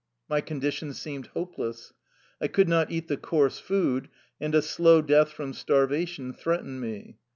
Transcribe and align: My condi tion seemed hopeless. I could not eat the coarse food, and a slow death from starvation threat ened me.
My 0.27 0.41
condi 0.41 0.73
tion 0.73 0.93
seemed 0.95 1.27
hopeless. 1.27 1.93
I 2.41 2.47
could 2.47 2.67
not 2.67 2.89
eat 2.91 3.07
the 3.07 3.17
coarse 3.17 3.59
food, 3.59 4.09
and 4.39 4.55
a 4.55 4.61
slow 4.63 4.99
death 5.03 5.29
from 5.31 5.53
starvation 5.53 6.33
threat 6.33 6.61
ened 6.63 6.79
me. 6.79 7.19